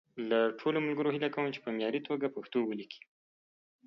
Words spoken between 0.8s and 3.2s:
ملګرو هیله کوم چې په معیاري توګه پښتو وليکي.